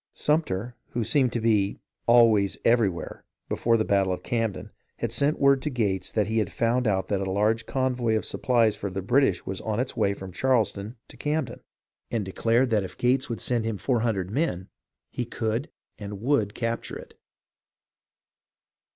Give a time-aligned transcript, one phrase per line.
[0.13, 5.61] Sumter, who seemed to be" always everywhere" before the battle of Camden, had sent word
[5.61, 9.03] to Gates that he had found out that a large convoy of supplies for the
[9.03, 11.59] British was on its way from Charleston for Camden,
[12.09, 13.99] and declared THE STRUGGLE IN THE SOUTH 329 that if Gates would send him four
[13.99, 14.69] hundred men,
[15.11, 15.69] he could
[15.99, 17.13] and would capture it.